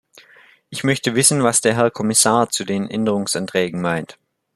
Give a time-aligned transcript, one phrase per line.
[0.71, 4.17] Ich möchte wissen, was der Herr Kommissar zu den Änderungsanträgen meint.